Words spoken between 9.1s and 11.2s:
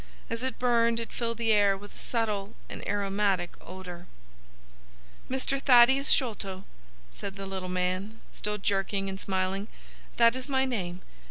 smiling. "That is my name.